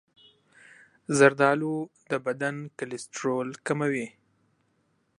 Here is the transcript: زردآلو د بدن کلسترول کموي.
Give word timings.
زردآلو 1.17 1.73
د 2.09 2.11
بدن 2.25 2.55
کلسترول 2.79 3.49
کموي. 3.65 4.07